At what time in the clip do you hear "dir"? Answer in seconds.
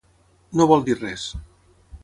0.89-0.97